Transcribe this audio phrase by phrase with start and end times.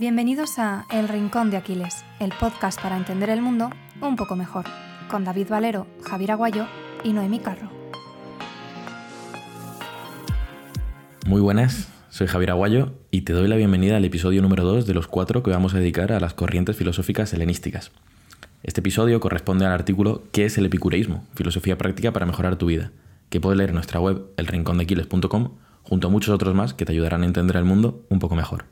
[0.00, 3.68] Bienvenidos a El Rincón de Aquiles, el podcast para entender el mundo
[4.00, 4.64] un poco mejor,
[5.10, 6.66] con David Valero, Javier Aguayo
[7.04, 7.68] y Noemí Carro.
[11.26, 14.94] Muy buenas, soy Javier Aguayo y te doy la bienvenida al episodio número 2 de
[14.94, 17.92] los cuatro que vamos a dedicar a las corrientes filosóficas helenísticas.
[18.62, 21.26] Este episodio corresponde al artículo ¿Qué es el epicureísmo?
[21.34, 22.90] Filosofía práctica para mejorar tu vida,
[23.28, 25.50] que puedes leer en nuestra web elrincondeaquiles.com
[25.82, 28.64] junto a muchos otros más que te ayudarán a entender el mundo un poco mejor.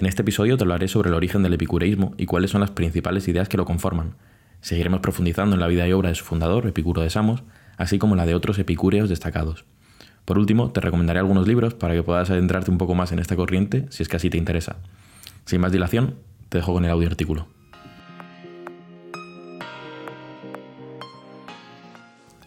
[0.00, 3.28] En este episodio te hablaré sobre el origen del epicureísmo y cuáles son las principales
[3.28, 4.14] ideas que lo conforman.
[4.62, 7.42] Seguiremos profundizando en la vida y obra de su fundador, Epicuro de Samos,
[7.76, 9.66] así como la de otros epicúreos destacados.
[10.24, 13.36] Por último, te recomendaré algunos libros para que puedas adentrarte un poco más en esta
[13.36, 14.76] corriente si es que así te interesa.
[15.44, 16.14] Sin más dilación,
[16.48, 17.46] te dejo con el audio artículo.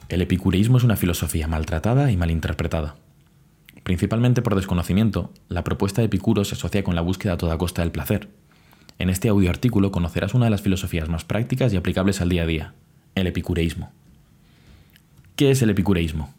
[0.09, 2.95] El epicureísmo es una filosofía maltratada y malinterpretada.
[3.83, 7.81] Principalmente por desconocimiento, la propuesta de Epicuro se asocia con la búsqueda a toda costa
[7.81, 8.29] del placer.
[8.97, 12.43] En este audio artículo conocerás una de las filosofías más prácticas y aplicables al día
[12.43, 12.73] a día,
[13.15, 13.91] el epicureísmo.
[15.35, 16.33] ¿Qué es el epicureísmo?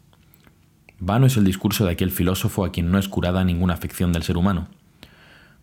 [0.99, 4.23] Vano es el discurso de aquel filósofo a quien no es curada ninguna afección del
[4.23, 4.69] ser humano.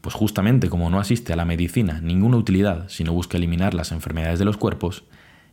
[0.02, 3.90] Pues justamente como no asiste a la medicina ninguna utilidad si no busca eliminar las
[3.90, 5.04] enfermedades de los cuerpos,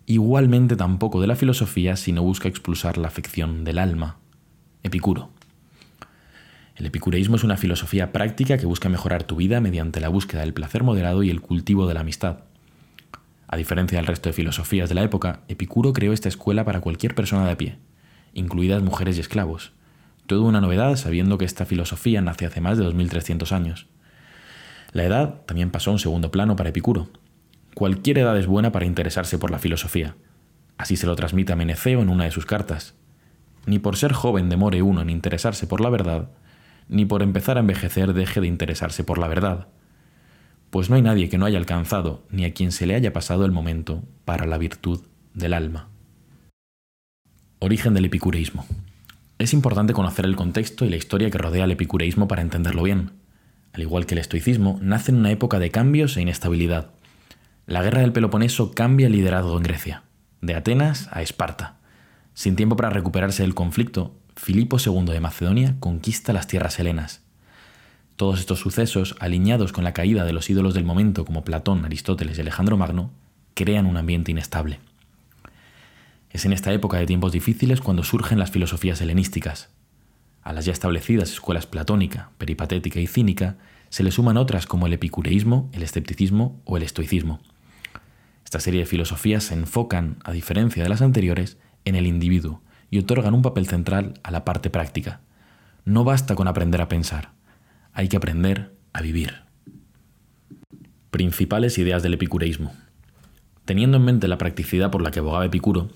[0.05, 4.17] igualmente tampoco de la filosofía si no busca expulsar la afección del alma.
[4.83, 5.29] Epicuro.
[6.79, 10.53] El epicureísmo es una filosofía práctica que busca mejorar tu vida mediante la búsqueda del
[10.53, 12.37] placer moderado y el cultivo de la amistad.
[13.49, 17.15] A diferencia del resto de filosofías de la época, Epicuro creó esta escuela para cualquier
[17.15, 17.79] persona de a pie,
[18.33, 19.73] incluidas mujeres y esclavos.
[20.25, 23.87] Todo una novedad sabiendo que esta filosofía nace hace más de 2300 años.
[24.93, 27.09] La edad también pasó a un segundo plano para Epicuro.
[27.73, 30.15] Cualquier edad es buena para interesarse por la filosofía.
[30.77, 32.95] Así se lo transmite a Meneceo en una de sus cartas.
[33.65, 36.29] Ni por ser joven demore uno en interesarse por la verdad,
[36.89, 39.67] ni por empezar a envejecer deje de interesarse por la verdad,
[40.69, 43.45] pues no hay nadie que no haya alcanzado ni a quien se le haya pasado
[43.45, 45.01] el momento para la virtud
[45.33, 45.87] del alma.
[47.59, 48.65] Origen del epicureísmo.
[49.37, 53.11] Es importante conocer el contexto y la historia que rodea al epicureísmo para entenderlo bien.
[53.73, 56.91] Al igual que el estoicismo, nace en una época de cambios e inestabilidad.
[57.65, 60.03] La guerra del Peloponeso cambia el liderazgo en Grecia,
[60.41, 61.77] de Atenas a Esparta.
[62.33, 67.21] Sin tiempo para recuperarse del conflicto, Filipo II de Macedonia conquista las tierras helenas.
[68.15, 72.37] Todos estos sucesos, alineados con la caída de los ídolos del momento como Platón, Aristóteles
[72.37, 73.11] y Alejandro Magno,
[73.53, 74.79] crean un ambiente inestable.
[76.31, 79.69] Es en esta época de tiempos difíciles cuando surgen las filosofías helenísticas.
[80.41, 83.57] A las ya establecidas escuelas platónica, peripatética y cínica
[83.89, 87.41] se le suman otras como el epicureísmo, el escepticismo o el estoicismo.
[88.45, 92.99] Esta serie de filosofías se enfocan, a diferencia de las anteriores, en el individuo, y
[92.99, 95.21] otorgan un papel central a la parte práctica.
[95.85, 97.31] No basta con aprender a pensar,
[97.93, 99.43] hay que aprender a vivir.
[101.11, 102.73] Principales ideas del epicureísmo.
[103.65, 105.89] Teniendo en mente la practicidad por la que abogaba Epicuro,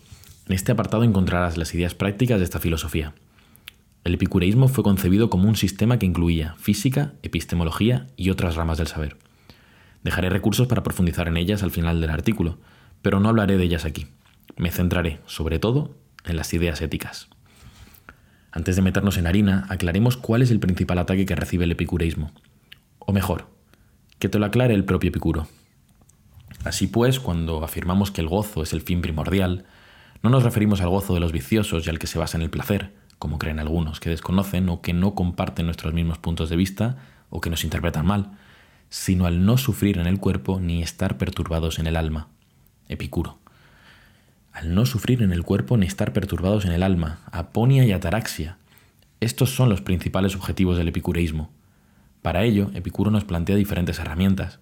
[0.48, 3.14] en este apartado encontrarás las ideas prácticas de esta filosofía.
[4.04, 8.88] El epicureísmo fue concebido como un sistema que incluía física, epistemología y otras ramas del
[8.88, 9.18] saber.
[10.04, 12.58] Dejaré recursos para profundizar en ellas al final del artículo,
[13.02, 14.08] pero no hablaré de ellas aquí.
[14.58, 17.28] Me centraré, sobre todo, en las ideas éticas.
[18.52, 22.32] Antes de meternos en harina, aclaremos cuál es el principal ataque que recibe el epicureísmo.
[23.00, 23.48] O mejor,
[24.20, 25.48] que te lo aclare el propio Epicuro.
[26.64, 29.66] Así pues, cuando afirmamos que el gozo es el fin primordial,
[30.22, 32.50] no nos referimos al gozo de los viciosos y al que se basa en el
[32.50, 36.98] placer, como creen algunos que desconocen o que no comparten nuestros mismos puntos de vista
[37.30, 38.38] o que nos interpretan mal,
[38.90, 42.28] sino al no sufrir en el cuerpo ni estar perturbados en el alma.
[42.88, 43.43] Epicuro
[44.54, 48.58] al no sufrir en el cuerpo ni estar perturbados en el alma, aponia y ataraxia.
[49.20, 51.50] Estos son los principales objetivos del epicureísmo.
[52.22, 54.60] Para ello, Epicuro nos plantea diferentes herramientas.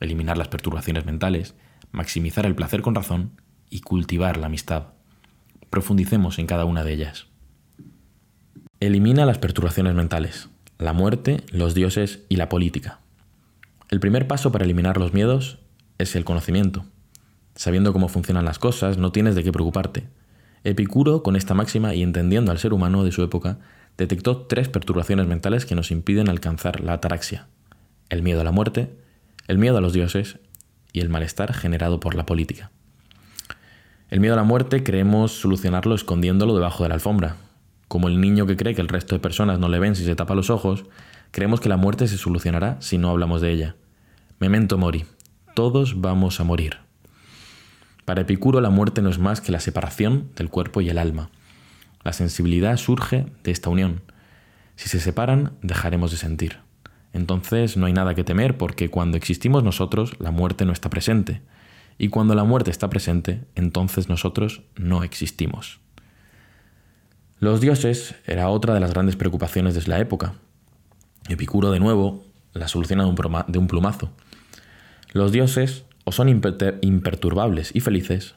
[0.00, 1.54] Eliminar las perturbaciones mentales,
[1.92, 3.40] maximizar el placer con razón
[3.70, 4.88] y cultivar la amistad.
[5.70, 7.26] Profundicemos en cada una de ellas.
[8.80, 10.48] Elimina las perturbaciones mentales,
[10.78, 12.98] la muerte, los dioses y la política.
[13.88, 15.58] El primer paso para eliminar los miedos
[15.98, 16.84] es el conocimiento.
[17.54, 20.08] Sabiendo cómo funcionan las cosas, no tienes de qué preocuparte.
[20.64, 23.58] Epicuro, con esta máxima y entendiendo al ser humano de su época,
[23.98, 27.48] detectó tres perturbaciones mentales que nos impiden alcanzar la ataraxia.
[28.08, 28.90] El miedo a la muerte,
[29.48, 30.38] el miedo a los dioses
[30.92, 32.70] y el malestar generado por la política.
[34.08, 37.36] El miedo a la muerte creemos solucionarlo escondiéndolo debajo de la alfombra.
[37.88, 40.14] Como el niño que cree que el resto de personas no le ven si se
[40.14, 40.84] tapa los ojos,
[41.30, 43.76] creemos que la muerte se solucionará si no hablamos de ella.
[44.38, 45.04] Memento mori.
[45.54, 46.91] Todos vamos a morir.
[48.04, 51.30] Para Epicuro la muerte no es más que la separación del cuerpo y el alma.
[52.02, 54.02] La sensibilidad surge de esta unión.
[54.76, 56.58] Si se separan, dejaremos de sentir.
[57.12, 61.42] Entonces no hay nada que temer porque cuando existimos nosotros, la muerte no está presente.
[61.98, 65.78] Y cuando la muerte está presente, entonces nosotros no existimos.
[67.38, 70.34] Los dioses era otra de las grandes preocupaciones de la época.
[71.28, 74.10] Epicuro, de nuevo, la soluciona de un plumazo.
[75.12, 78.34] Los dioses o son imperturbables y felices,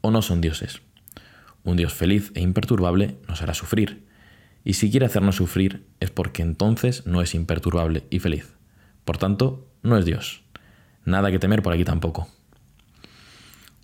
[0.00, 0.82] o no son dioses.
[1.64, 4.06] Un dios feliz e imperturbable nos hará sufrir,
[4.64, 8.54] y si quiere hacernos sufrir es porque entonces no es imperturbable y feliz.
[9.04, 10.42] Por tanto, no es Dios.
[11.04, 12.28] Nada que temer por aquí tampoco.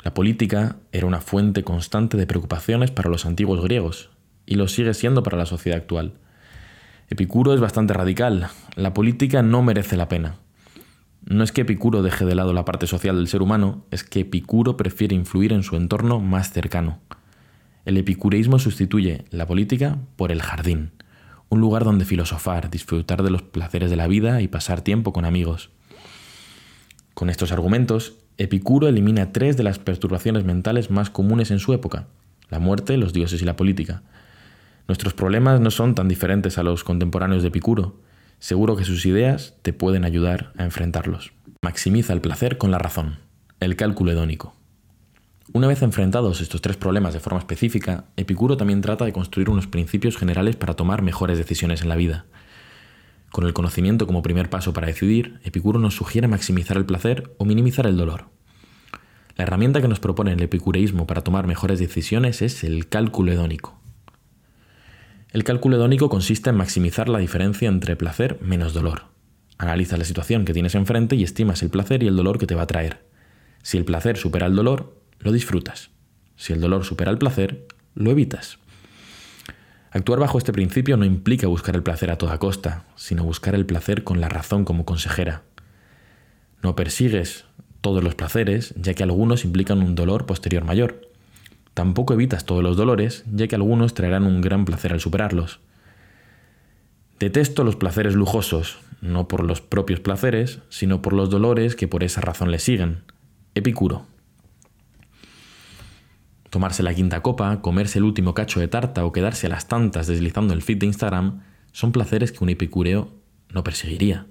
[0.03, 4.11] La política era una fuente constante de preocupaciones para los antiguos griegos,
[4.47, 6.15] y lo sigue siendo para la sociedad actual.
[7.09, 8.49] Epicuro es bastante radical.
[8.75, 10.37] La política no merece la pena.
[11.25, 14.21] No es que Epicuro deje de lado la parte social del ser humano, es que
[14.21, 16.99] Epicuro prefiere influir en su entorno más cercano.
[17.85, 20.93] El epicureísmo sustituye la política por el jardín,
[21.49, 25.25] un lugar donde filosofar, disfrutar de los placeres de la vida y pasar tiempo con
[25.25, 25.71] amigos.
[27.15, 32.07] Con estos argumentos, Epicuro elimina tres de las perturbaciones mentales más comunes en su época,
[32.51, 34.03] la muerte, los dioses y la política.
[34.89, 37.97] Nuestros problemas no son tan diferentes a los contemporáneos de Epicuro,
[38.43, 41.33] Seguro que sus ideas te pueden ayudar a enfrentarlos.
[41.63, 43.21] Maximiza el placer con la razón.
[43.61, 44.57] El cálculo hedónico.
[45.53, 49.69] Una vez enfrentados estos tres problemas de forma específica, Epicuro también trata de construir unos
[49.69, 52.25] principios generales para tomar mejores decisiones en la vida.
[53.31, 57.45] Con el conocimiento como primer paso para decidir, Epicuro nos sugiere maximizar el placer o
[57.45, 58.25] minimizar el dolor.
[59.37, 63.82] La herramienta que nos propone el epicureísmo para tomar mejores decisiones es el cálculo hedónico.
[65.33, 69.05] El cálculo hedónico consiste en maximizar la diferencia entre placer menos dolor.
[69.57, 72.55] Analizas la situación que tienes enfrente y estimas el placer y el dolor que te
[72.55, 73.07] va a traer.
[73.63, 75.89] Si el placer supera el dolor, lo disfrutas.
[76.37, 78.59] Si el dolor supera el placer, lo evitas.
[79.91, 83.65] Actuar bajo este principio no implica buscar el placer a toda costa, sino buscar el
[83.65, 85.45] placer con la razón como consejera.
[86.63, 87.47] No persigues
[87.81, 91.12] todos los placeres, ya que algunos implican un dolor posterior mayor.
[91.75, 95.61] Tampoco evitas todos los dolores, ya que algunos traerán un gran placer al superarlos.
[97.19, 102.05] Detesto los placeres lujosos, no por los propios placeres, sino por los dolores que por
[102.05, 103.05] esa razón le siguen.
[103.55, 104.07] Epicuro.
[106.51, 110.07] Tomarse la quinta copa, comerse el último cacho de tarta o quedarse a las tantas
[110.07, 111.43] deslizando el feed de Instagram
[111.73, 113.09] son placeres que un epicúreo
[113.49, 114.27] no perseguiría.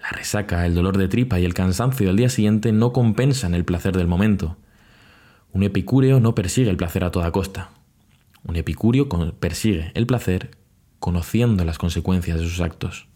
[0.00, 3.64] La resaca, el dolor de tripa y el cansancio del día siguiente no compensan el
[3.64, 4.56] placer del momento.
[5.52, 7.70] Un epicúreo no persigue el placer a toda costa.
[8.44, 9.08] Un epicúreo
[9.38, 10.50] persigue el placer
[10.98, 13.08] conociendo las consecuencias de sus actos.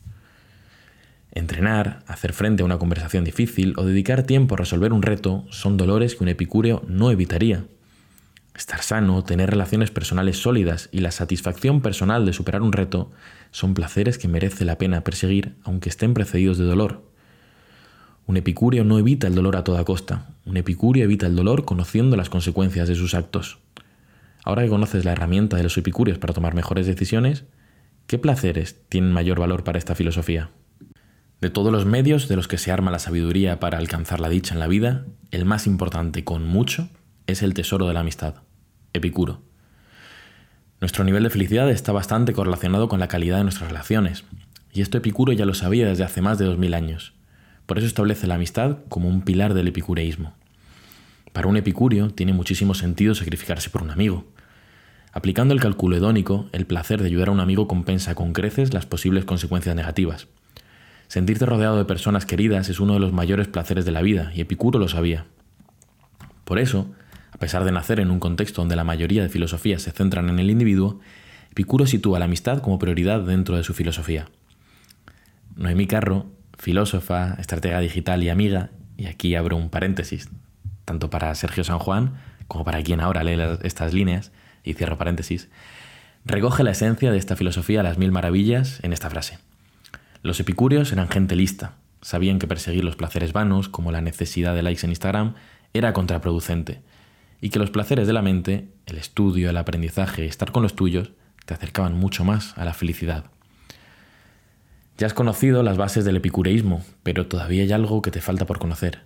[1.32, 5.76] Entrenar, hacer frente a una conversación difícil o dedicar tiempo a resolver un reto son
[5.76, 7.64] dolores que un epicúreo no evitaría.
[8.54, 13.10] Estar sano, tener relaciones personales sólidas y la satisfacción personal de superar un reto
[13.50, 17.02] son placeres que merece la pena perseguir aunque estén precedidos de dolor.
[18.32, 20.30] Un epicúreo no evita el dolor a toda costa.
[20.46, 23.58] Un epicúreo evita el dolor conociendo las consecuencias de sus actos.
[24.42, 27.44] Ahora que conoces la herramienta de los epicúreos para tomar mejores decisiones,
[28.06, 30.48] ¿qué placeres tienen mayor valor para esta filosofía?
[31.42, 34.54] De todos los medios de los que se arma la sabiduría para alcanzar la dicha
[34.54, 36.88] en la vida, el más importante con mucho
[37.26, 38.36] es el tesoro de la amistad,
[38.94, 39.42] Epicuro.
[40.80, 44.24] Nuestro nivel de felicidad está bastante correlacionado con la calidad de nuestras relaciones,
[44.72, 47.12] y esto Epicuro ya lo sabía desde hace más de 2000 años.
[47.72, 50.34] Por eso establece la amistad como un pilar del epicureísmo.
[51.32, 54.26] Para un epicurio tiene muchísimo sentido sacrificarse por un amigo.
[55.10, 58.84] Aplicando el cálculo hedónico, el placer de ayudar a un amigo compensa con creces las
[58.84, 60.28] posibles consecuencias negativas.
[61.08, 64.42] Sentirte rodeado de personas queridas es uno de los mayores placeres de la vida, y
[64.42, 65.24] Epicuro lo sabía.
[66.44, 66.90] Por eso,
[67.30, 70.40] a pesar de nacer en un contexto donde la mayoría de filosofías se centran en
[70.40, 71.00] el individuo,
[71.52, 74.28] Epicuro sitúa la amistad como prioridad dentro de su filosofía.
[75.56, 76.26] Noemí Carro
[76.62, 80.28] filósofa, estratega digital y amiga, y aquí abro un paréntesis,
[80.84, 82.14] tanto para Sergio San Juan
[82.46, 84.30] como para quien ahora lee estas líneas,
[84.62, 85.48] y cierro paréntesis,
[86.24, 89.38] recoge la esencia de esta filosofía a las mil maravillas en esta frase.
[90.22, 94.62] Los epicúreos eran gente lista, sabían que perseguir los placeres vanos, como la necesidad de
[94.62, 95.34] likes en Instagram,
[95.74, 96.80] era contraproducente,
[97.40, 101.10] y que los placeres de la mente, el estudio, el aprendizaje, estar con los tuyos,
[101.44, 103.31] te acercaban mucho más a la felicidad.
[104.98, 108.58] Ya has conocido las bases del epicureísmo, pero todavía hay algo que te falta por
[108.58, 109.00] conocer.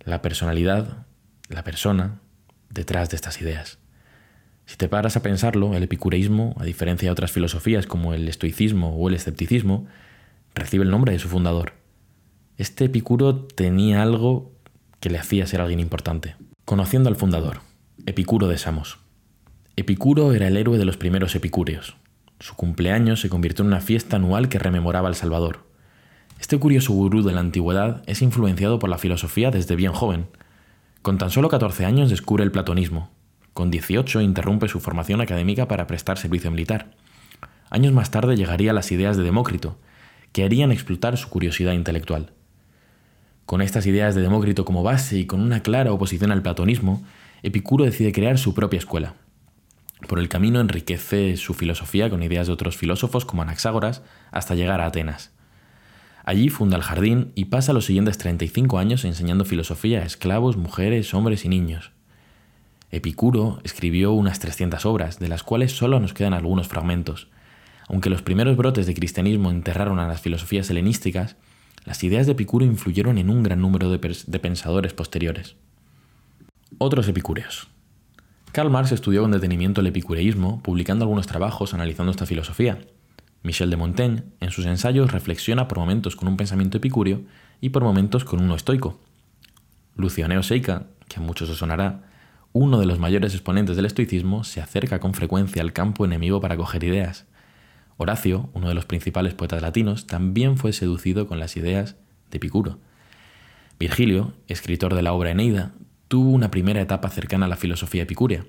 [0.00, 1.06] La personalidad,
[1.48, 2.20] la persona,
[2.70, 3.78] detrás de estas ideas.
[4.66, 8.96] Si te paras a pensarlo, el epicureísmo, a diferencia de otras filosofías como el estoicismo
[8.96, 9.86] o el escepticismo,
[10.54, 11.72] recibe el nombre de su fundador.
[12.58, 14.52] Este Epicuro tenía algo
[15.00, 16.36] que le hacía ser alguien importante.
[16.64, 17.60] Conociendo al fundador,
[18.06, 18.98] Epicuro de Samos.
[19.74, 21.96] Epicuro era el héroe de los primeros epicúreos.
[22.42, 25.60] Su cumpleaños se convirtió en una fiesta anual que rememoraba al Salvador.
[26.40, 30.26] Este curioso gurú de la antigüedad es influenciado por la filosofía desde bien joven.
[31.02, 33.10] Con tan solo 14 años descubre el platonismo.
[33.54, 36.90] Con 18 interrumpe su formación académica para prestar servicio militar.
[37.70, 39.78] Años más tarde llegaría a las ideas de Demócrito,
[40.32, 42.32] que harían explotar su curiosidad intelectual.
[43.46, 47.04] Con estas ideas de Demócrito como base y con una clara oposición al platonismo,
[47.44, 49.14] Epicuro decide crear su propia escuela.
[50.08, 54.80] Por el camino enriquece su filosofía con ideas de otros filósofos como Anaxágoras hasta llegar
[54.80, 55.32] a Atenas.
[56.24, 61.14] Allí funda el jardín y pasa los siguientes 35 años enseñando filosofía a esclavos, mujeres,
[61.14, 61.92] hombres y niños.
[62.90, 67.28] Epicuro escribió unas 300 obras, de las cuales solo nos quedan algunos fragmentos.
[67.88, 71.36] Aunque los primeros brotes de cristianismo enterraron a las filosofías helenísticas,
[71.84, 75.56] las ideas de Epicuro influyeron en un gran número de, de pensadores posteriores.
[76.78, 77.71] Otros epicúreos.
[78.52, 82.78] Karl Marx estudió con detenimiento el epicureísmo, publicando algunos trabajos analizando esta filosofía.
[83.42, 87.22] Michel de Montaigne, en sus ensayos, reflexiona por momentos con un pensamiento epicúreo
[87.62, 89.00] y por momentos con uno estoico.
[89.96, 92.02] Lucianeo Seica, que a muchos os sonará,
[92.52, 96.58] uno de los mayores exponentes del estoicismo, se acerca con frecuencia al campo enemigo para
[96.58, 97.24] coger ideas.
[97.96, 101.96] Horacio, uno de los principales poetas latinos, también fue seducido con las ideas
[102.30, 102.78] de Epicuro.
[103.80, 105.72] Virgilio, escritor de la obra Eneida,
[106.12, 108.44] tuvo una primera etapa cercana a la filosofía epicúrea.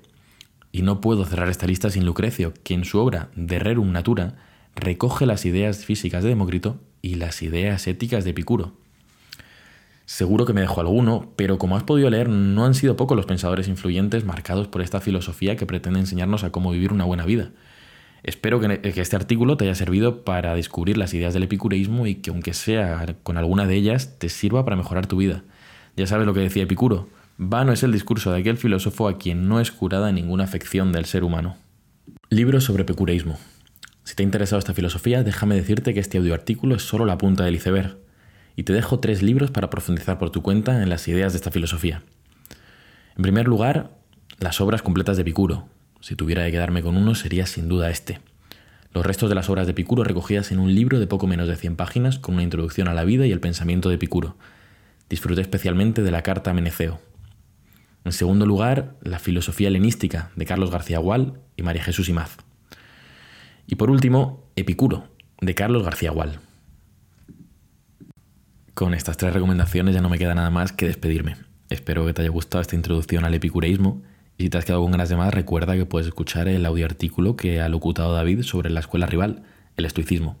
[0.70, 4.34] Y no puedo cerrar esta lista sin Lucrecio, que en su obra De Rerum Natura
[4.74, 8.74] recoge las ideas físicas de Demócrito y las ideas éticas de Epicuro.
[10.04, 13.24] Seguro que me dejo alguno, pero como has podido leer, no han sido pocos los
[13.24, 17.52] pensadores influyentes marcados por esta filosofía que pretende enseñarnos a cómo vivir una buena vida.
[18.24, 22.28] Espero que, este artículo te haya servido para descubrir las ideas del epicureísmo y que
[22.28, 25.44] aunque sea con alguna de ellas, te sirva para mejorar tu vida.
[25.96, 29.48] Ya sabes lo que decía Epicuro, vano es el discurso de aquel filósofo a quien
[29.48, 31.56] no es curada ninguna afección del ser humano.
[32.30, 33.38] Libro sobre epicureísmo.
[34.04, 37.44] Si te ha interesado esta filosofía, déjame decirte que este audioartículo es solo la punta
[37.44, 37.98] del iceberg,
[38.56, 41.50] y te dejo tres libros para profundizar por tu cuenta en las ideas de esta
[41.50, 42.02] filosofía.
[43.16, 43.90] En primer lugar,
[44.38, 45.68] las obras completas de Epicuro,
[46.00, 48.20] si tuviera que quedarme con uno, sería sin duda este.
[48.92, 51.56] Los restos de las obras de Epicuro recogidas en un libro de poco menos de
[51.56, 54.36] 100 páginas con una introducción a la vida y el pensamiento de Epicuro.
[55.08, 57.00] Disfruté especialmente de la carta Meneceo.
[58.04, 62.36] En segundo lugar, la filosofía helenística de Carlos García Gual y María Jesús Imaz.
[63.66, 65.08] Y por último, Epicuro,
[65.40, 66.40] de Carlos García Gual.
[68.74, 71.36] Con estas tres recomendaciones ya no me queda nada más que despedirme.
[71.70, 74.02] Espero que te haya gustado esta introducción al epicureísmo
[74.36, 76.84] y si te has quedado con ganas de más, recuerda que puedes escuchar el audio
[76.84, 79.44] artículo que ha locutado David sobre la escuela rival,
[79.76, 80.36] el estoicismo.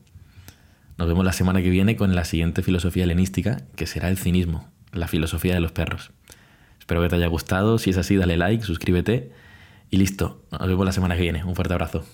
[0.98, 4.68] Nos vemos la semana que viene con la siguiente filosofía helenística, que será el cinismo,
[4.92, 6.10] la filosofía de los perros.
[6.84, 9.32] Espero que te haya gustado, si es así dale like, suscríbete
[9.88, 10.42] y listo.
[10.50, 11.42] Nos vemos la semana que viene.
[11.42, 12.04] Un fuerte abrazo.